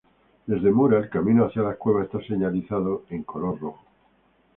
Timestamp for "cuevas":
1.77-2.05